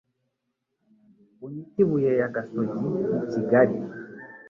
Unyite 1.45 1.77
ibuye 1.85 2.11
ya 2.19 2.27
gasogi 2.35 2.81
kigali 3.31 3.77